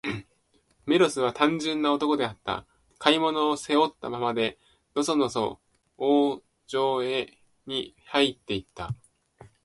[0.87, 2.65] メロスは、単純な男であった。
[2.97, 4.57] 買い物を、背負ったままで、
[4.95, 5.59] のそのそ
[5.99, 7.03] 王城
[7.67, 8.95] にはいって行った。